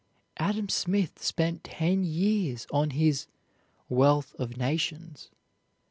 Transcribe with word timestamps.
Adam 0.37 0.67
Smith 0.67 1.21
spent 1.21 1.63
ten 1.63 2.03
years 2.03 2.65
on 2.71 2.89
his 2.89 3.27
"Wealth 3.87 4.33
of 4.39 4.57
Nations." 4.57 5.29